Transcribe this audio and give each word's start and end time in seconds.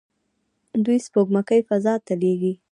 دوی 0.85 0.97
سپوږمکۍ 1.05 1.61
فضا 1.69 1.93
ته 2.05 2.13
لیږي. 2.21 2.53